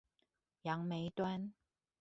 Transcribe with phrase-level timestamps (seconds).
[0.63, 1.53] 楊梅端